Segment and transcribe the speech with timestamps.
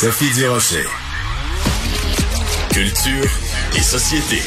[0.00, 0.86] Sophie Durocher.
[2.72, 3.30] Culture
[3.76, 4.40] et société.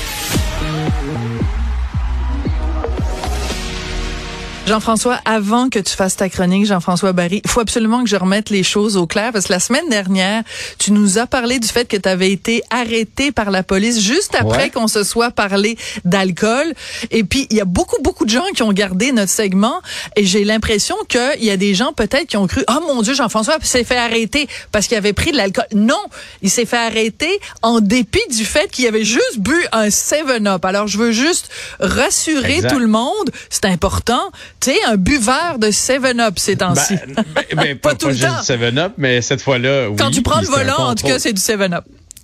[4.65, 8.49] Jean-François, avant que tu fasses ta chronique, Jean-François Barry, il faut absolument que je remette
[8.49, 10.42] les choses au clair parce que la semaine dernière,
[10.79, 14.36] tu nous as parlé du fait que tu avais été arrêté par la police juste
[14.40, 16.73] après qu'on se soit parlé d'alcool.
[17.12, 19.81] Et puis, il y a beaucoup, beaucoup de gens qui ont gardé notre segment
[20.16, 23.14] et j'ai l'impression qu'il y a des gens peut-être qui ont cru, oh mon Dieu,
[23.14, 25.66] Jean-François s'est fait arrêter parce qu'il avait pris de l'alcool.
[25.73, 26.02] Non,
[26.41, 30.64] il s'est fait arrêter en dépit du fait qu'il avait juste bu un 7-Up.
[30.64, 31.50] Alors, je veux juste
[31.82, 34.32] rassurer tout le monde, c'est important
[34.63, 36.95] tu sais, un buveur de 7-Up ces temps-ci.
[36.95, 38.41] Ben, ben, ben pas, tout le temps.
[38.41, 39.95] 7-Up, mais cette fois-là, oui.
[39.98, 41.84] Quand tu prends le volant, en tout cas, c'est du 7-Up.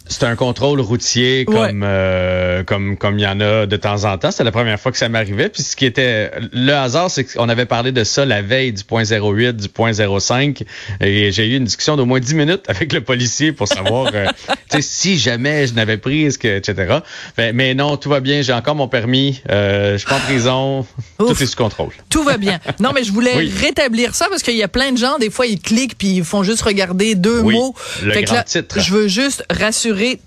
[0.10, 4.18] C'est un contrôle routier comme euh, comme comme il y en a de temps en
[4.18, 4.32] temps.
[4.32, 5.50] C'était la première fois que ça m'arrivait.
[5.50, 8.84] Puis ce qui était le hasard, c'est qu'on avait parlé de ça la veille du
[8.84, 10.64] point 08, du point 05,
[11.00, 14.26] et j'ai eu une discussion d'au moins 10 minutes avec le policier pour savoir euh,
[14.80, 16.98] si jamais je n'avais pris, que, etc.
[17.38, 18.42] mais non, tout va bien.
[18.42, 19.44] J'ai encore mon permis.
[19.52, 20.88] Euh, je suis pas en prison.
[21.20, 21.92] tout est sous contrôle.
[22.10, 22.60] Tout va bien.
[22.80, 25.46] Non, mais je voulais rétablir ça parce qu'il y a plein de gens, des fois,
[25.46, 27.76] ils cliquent puis ils font juste regarder deux mots.
[28.02, 28.80] Le grand titre.
[28.80, 29.79] Je veux juste rassurer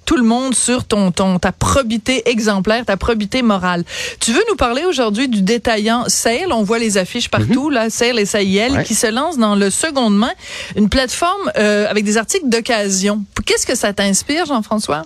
[0.04, 3.84] tout le monde sur ton, ton ta probité exemplaire, ta probité morale.
[4.20, 7.74] Tu veux nous parler aujourd'hui du détaillant Sale, on voit les affiches partout mhm.
[7.74, 10.32] là, Sale et Sale qui se lance dans le seconde main,
[10.76, 13.24] une plateforme euh, avec des articles d'occasion.
[13.46, 15.04] Qu'est-ce que ça t'inspire Jean-François?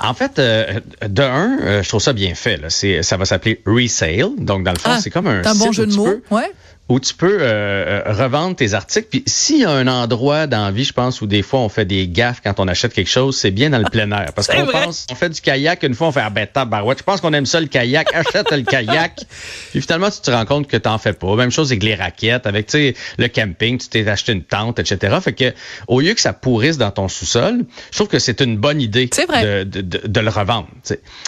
[0.00, 2.56] En fait, euh, de un, euh, je trouve ça bien fait.
[2.56, 2.70] Là.
[3.02, 4.30] Ça va s'appeler resale.
[4.38, 6.14] Donc, dans le fond, ah, c'est comme un, un bon jeu de mots.
[6.30, 6.50] Ouais
[6.88, 9.08] où tu peux euh, euh, revendre tes articles.
[9.10, 11.68] Puis s'il y a un endroit dans la vie, je pense, où des fois on
[11.68, 14.32] fait des gaffes quand on achète quelque chose, c'est bien dans le plein air.
[14.34, 16.98] Parce qu'on pense, on fait du kayak, une fois on fait ah ben barouette.
[16.98, 19.20] Je pense qu'on aime ça le kayak, achète le kayak.
[19.72, 21.34] Puis finalement, tu te rends compte que t'en fais pas.
[21.34, 24.78] Même chose avec les raquettes, avec tu sais le camping, tu t'es acheté une tente,
[24.78, 25.16] etc.
[25.20, 25.52] Fait que
[25.88, 29.06] au lieu que ça pourrisse dans ton sous-sol, je trouve que c'est une bonne idée
[29.06, 30.68] de, de, de, le revendre.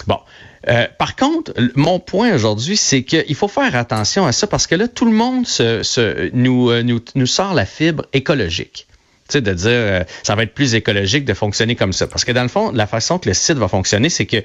[0.06, 0.18] Bon.
[0.66, 4.74] Euh, par contre, mon point aujourd'hui, c'est qu'il faut faire attention à ça parce que
[4.74, 5.46] là, tout le monde
[6.32, 8.87] nous, euh, nous, nous sort la fibre écologique
[9.34, 12.06] sais, de dire euh, ça va être plus écologique de fonctionner comme ça.
[12.06, 14.38] Parce que dans le fond, la façon que le site va fonctionner, c'est que,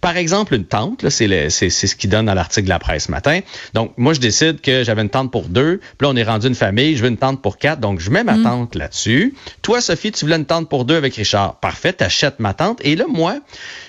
[0.00, 1.28] par exemple, une tente, c'est
[1.70, 3.40] ce qui donne dans l'article de la presse ce matin.
[3.74, 6.46] Donc, moi, je décide que j'avais une tente pour deux, puis là, on est rendu
[6.46, 8.42] une famille, je veux une tente pour quatre, donc je mets ma mm.
[8.42, 9.34] tente là-dessus.
[9.62, 11.56] Toi, Sophie, tu voulais une tente pour deux avec Richard.
[11.60, 12.80] Parfait, t'achètes ma tente.
[12.82, 13.38] Et là, moi,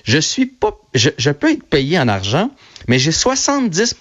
[0.04, 2.52] je suis pas, je, peux être payé en argent,
[2.88, 3.96] mais j'ai 70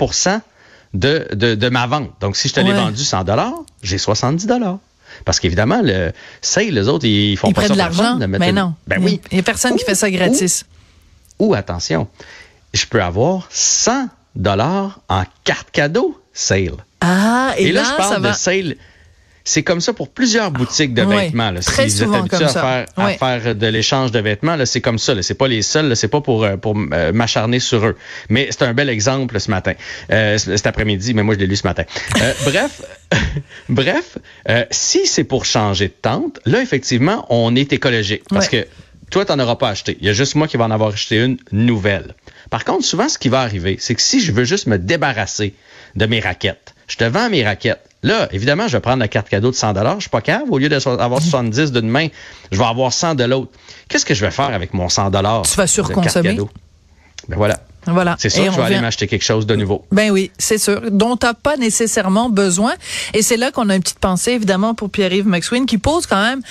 [0.93, 2.10] de, de, de, ma vente.
[2.21, 3.25] Donc, si je te l'ai vendu 100
[3.83, 4.47] j'ai 70
[5.25, 8.19] parce qu'évidemment, le sale, les autres, ils font pas ça de l'argent.
[8.19, 8.75] Mais non.
[8.87, 9.21] Ben oui.
[9.31, 10.65] Il n'y a personne qui fait ça gratis.
[11.38, 12.09] Ou, attention,
[12.75, 16.76] je peux avoir 100 dollars en carte cadeau sale.
[17.00, 18.76] Ah, et, là, je parle de sale
[19.45, 21.51] c'est comme ça pour plusieurs boutiques de vêtements.
[21.51, 21.61] Là.
[21.61, 23.09] Très si vous êtes habitué à faire, à
[23.41, 25.21] faire, de l'échange de vêtements, c'est comme ça.
[25.23, 25.97] C'est pas les seuls.
[25.97, 27.97] C'est pas pour, euh, pour euh, m'acharner sur eux.
[28.28, 29.73] Mais c'est un bel exemple ce matin,
[30.11, 31.15] euh, cet après-midi.
[31.15, 31.84] Mais moi, je l'ai lu ce matin.
[32.45, 32.83] bref,
[33.69, 34.19] bref,
[34.71, 38.22] si c'est pour changer de tente, là, effectivement, on est écologique.
[38.28, 38.67] Parce que
[39.11, 39.97] toi, tu n'en auras pas acheté.
[40.01, 42.15] Il y a juste moi qui vais en avoir acheté une nouvelle.
[42.51, 45.55] Par contre, souvent, ce qui va arriver, c'est que si je veux juste me débarrasser
[45.97, 47.90] de mes raquettes, je te vends mes raquettes.
[48.03, 50.50] Là, évidemment, je vais prendre la carte cadeau de 100 Je suis pas cave.
[50.50, 52.09] Au lieu d'avoir 70 d'une main,
[52.50, 53.50] je vais avoir 100 de l'autre.
[53.88, 56.39] Qu'est-ce que je vais faire avec mon 100 Tu vas surconsommer?
[57.28, 57.60] Ben voilà.
[57.87, 58.17] Voilà.
[58.19, 59.85] C'est sûr que je vais aller m'acheter quelque chose de nouveau.
[59.91, 60.81] Ben oui, c'est sûr.
[60.91, 62.75] Dont tu n'as pas nécessairement besoin.
[63.15, 66.23] Et c'est là qu'on a une petite pensée, évidemment, pour Pierre-Yves McSween, qui pose quand
[66.23, 66.43] même,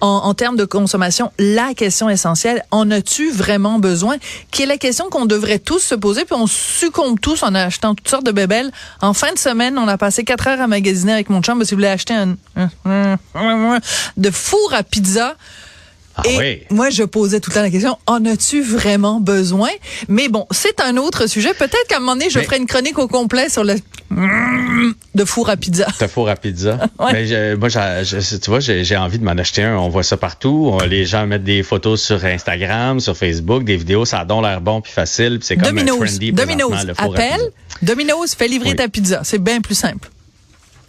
[0.00, 2.64] en, en, termes de consommation, la question essentielle.
[2.70, 4.16] En as-tu vraiment besoin?
[4.50, 7.94] Qui est la question qu'on devrait tous se poser, puis on succombe tous en achetant
[7.94, 8.70] toutes sortes de bébelles.
[9.00, 11.70] En fin de semaine, on a passé quatre heures à magasiner avec mon chum, si
[11.70, 12.36] vous voulez acheter un,
[14.16, 15.36] de four à pizza.
[16.16, 19.68] Ah et moi, je posais tout le temps la question, en as-tu vraiment besoin?
[20.08, 21.52] Mais bon, c'est un autre sujet.
[21.52, 23.74] Peut-être qu'à un moment donné, je ferai une chronique au complet sur le
[24.10, 25.86] de four à pizza.
[26.00, 26.78] De four à pizza?
[27.12, 29.76] Mais moi, tu vois, j'ai envie de m'en acheter un.
[29.76, 30.78] On voit ça partout.
[30.88, 34.04] les gens mettent des photos sur Instagram, sur Facebook, des vidéos.
[34.04, 35.38] Ça a donc l'air bon puis facile.
[35.42, 35.98] c'est comme Domino's.
[35.98, 36.86] trendy Domino's.
[36.96, 37.50] Appelle.
[37.82, 39.20] Domino's fait livrer ta pizza.
[39.24, 40.08] C'est bien plus simple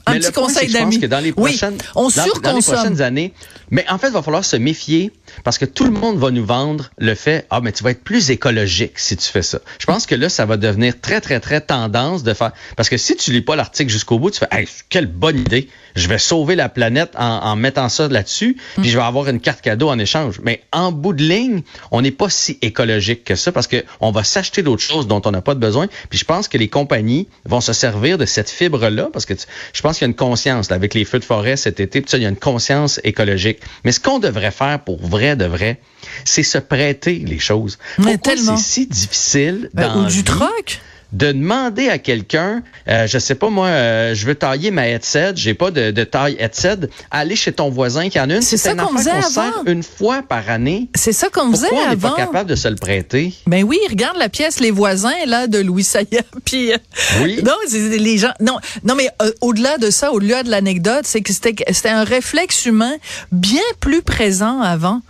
[0.08, 0.96] un mais petit conseil d'amis.
[0.96, 3.34] Je pense que dans les prochaines, on dans, dans, les prochaines années,
[3.72, 5.12] mais en fait, il va falloir se méfier
[5.44, 8.04] parce que tout le monde va nous vendre le fait, ah, mais tu vas être
[8.04, 9.60] plus écologique si tu fais ça.
[9.80, 12.98] Je pense que là, ça va devenir très, très, très tendance de faire, parce que
[12.98, 15.70] si tu lis pas l'article jusqu'au bout, tu fais, hey, quelle bonne idée.
[15.96, 19.40] Je vais sauver la planète en, en mettant ça là-dessus, puis je vais avoir une
[19.40, 20.40] carte cadeau en échange.
[20.44, 24.12] Mais en bout de ligne, on n'est pas si écologique que ça parce que on
[24.12, 25.88] va s'acheter d'autres choses dont on n'a pas de besoin.
[26.10, 29.34] Puis je pense que les compagnies vont se servir de cette fibre-là parce que
[29.74, 31.80] je pense pense qu'il y a une conscience, là, avec les feux de forêt cet
[31.80, 33.60] été, ça, il y a une conscience écologique.
[33.84, 35.80] Mais ce qu'on devrait faire pour vrai de vrai,
[36.26, 37.78] c'est se prêter les choses.
[37.98, 40.24] Mais Pourquoi c'est si difficile Ben, dans ou du vie?
[40.24, 40.80] troc?
[41.14, 45.34] De demander à quelqu'un, euh, je sais pas moi, euh, je veux tailler ma headset,
[45.36, 46.78] j'ai pas de, de taille headset,
[47.12, 48.42] aller chez ton voisin qui en a une.
[48.42, 49.64] C'est ça qu'on faisait sert avant.
[49.66, 50.90] une fois par année.
[50.96, 52.10] C'est ça qu'on faisait on n'est avant.
[52.12, 53.34] pas capable de se le prêter?
[53.48, 56.06] Ben oui, regarde la pièce Les voisins là de Louis Saya.
[56.46, 56.78] Puis euh,
[57.22, 57.42] Oui.
[57.44, 58.34] non, les gens.
[58.40, 62.66] Non, non, mais euh, au-delà de ça, au-delà de l'anecdote, c'est que c'était un réflexe
[62.66, 62.94] humain
[63.32, 65.02] bien plus présent avant.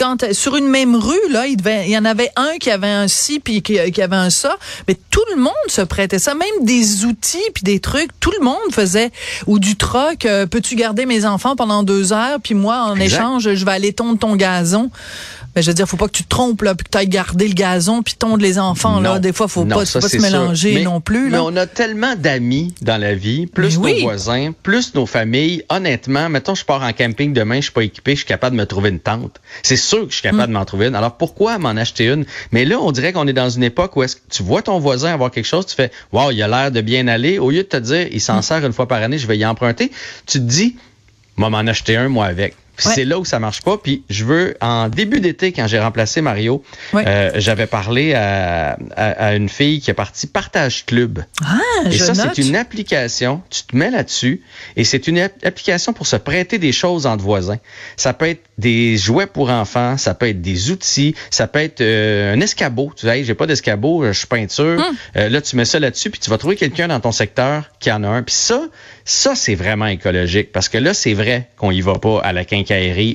[0.00, 2.70] Quand euh, sur une même rue là, il, devait, il y en avait un qui
[2.70, 4.56] avait un ci puis qui, qui avait un ça,
[4.88, 8.42] mais tout le monde se prêtait ça, même des outils puis des trucs, tout le
[8.44, 9.10] monde faisait
[9.46, 10.24] ou du troc.
[10.24, 13.18] euh, Peux-tu garder mes enfants pendant deux heures puis moi en Exact.
[13.18, 14.90] échange je vais aller tondre ton gazon.
[15.60, 17.06] Ben, je veux dire, faut pas que tu te trompes là, puis que tu ailles
[17.06, 19.18] garder le gazon puis tondre les enfants là.
[19.18, 21.54] Des fois, faut Non, pas, ça, faut pas se mélanger Mais- non plus Mais on
[21.54, 23.94] a tellement d'amis dans la vie, plus Mais oui.
[23.96, 25.62] nos voisins, plus nos familles.
[25.68, 28.60] Honnêtement, mettons, je pars en camping demain, je suis pas équipé, je suis capable de
[28.62, 29.38] me trouver une tente.
[29.62, 30.46] C'est sûr que je suis capable Mm.
[30.46, 30.94] de m'en trouver une.
[30.94, 32.24] Alors pourquoi m'en acheter une?
[32.52, 34.78] Mais là, on dirait qu'on est dans une époque où est-ce que tu vois ton
[34.78, 37.38] voisin avoir quelque chose, tu fais, wow, il a l'air de bien aller.
[37.38, 38.20] Au lieu de te dire, il Mm.
[38.20, 39.90] s'en sert une fois par année, je vais y emprunter,
[40.26, 40.76] tu te dis,
[41.36, 42.54] moi, m'en acheter un, moi, avec.
[42.84, 42.92] Ouais.
[42.94, 43.76] C'est là où ça marche pas.
[43.76, 46.62] Puis je veux, en début d'été, quand j'ai remplacé Mario,
[46.92, 47.04] Ouais.
[47.06, 51.24] euh, j'avais parlé à, à- à une fille qui est partie Partage Club.
[51.44, 53.42] Ah, Et je ça, c'est une application.
[53.50, 54.42] Tu te mets là-dessus
[54.76, 57.58] et c'est une app- application pour se prêter des choses entre voisins.
[57.96, 61.80] Ça peut être des jouets pour enfants, ça peut être des outils, ça peut être
[61.80, 62.92] euh, un escabeau.
[62.96, 64.78] Tu dis, hey, j'ai pas d'escabeau, je suis peinture.
[64.80, 64.96] Hum.
[65.16, 67.90] Euh, là, tu mets ça là-dessus puis tu vas trouver quelqu'un dans ton secteur qui
[67.92, 68.22] en a un.
[68.22, 68.62] Puis ça,
[69.04, 72.44] ça, c'est vraiment écologique parce que là, c'est vrai qu'on y va pas à la
[72.44, 72.69] quincaillerie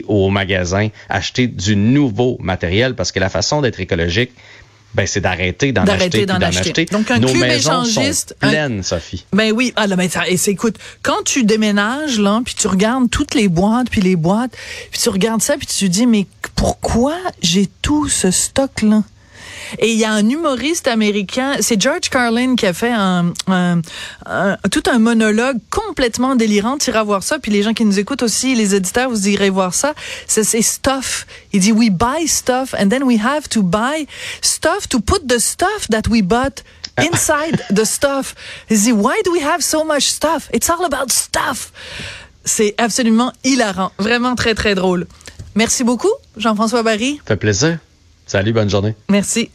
[0.07, 4.31] ou au magasin acheter du nouveau matériel parce que la façon d'être écologique,
[4.93, 6.59] ben, c'est d'arrêter d'en acheter, d'en d'en acheter.
[6.69, 6.85] acheter.
[6.85, 9.25] Donc, un Nos club maisons sont échangiste, un- pleines, Sophie.
[9.33, 12.67] Ben oui, ah là, mais ça, et c'est- écoute, quand tu déménages là, puis tu
[12.67, 14.55] regardes toutes les boîtes, puis les boîtes,
[14.91, 19.03] puis tu regardes ça, puis tu te dis mais pourquoi j'ai tout ce stock là
[19.79, 23.81] Et il y a un humoriste américain, c'est George Carlin qui a fait un, un-
[24.25, 26.77] un- tout un monologue complètement délirant.
[26.77, 29.49] Tu iras voir ça, puis les gens qui nous écoutent aussi, les éditeurs, vous irez
[29.49, 29.93] voir ça.
[30.27, 31.25] C'est c'est stuff.
[31.53, 34.07] Il dit we buy stuff and then we have to buy
[34.41, 36.63] stuff to put the stuff that we bought
[36.97, 38.35] inside the stuff.
[38.69, 40.49] Il dit why do we have so much stuff?
[40.53, 41.71] It's all about stuff.
[42.43, 45.07] C'est absolument hilarant, vraiment très très drôle.
[45.55, 47.15] Merci beaucoup, Jean-François Barry.
[47.19, 47.79] Ça fait plaisir.
[48.27, 48.95] Salut, bonne journée.
[49.09, 49.49] Merci.